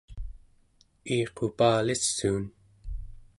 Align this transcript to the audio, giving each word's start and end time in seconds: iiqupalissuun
iiqupalissuun 1.15 2.43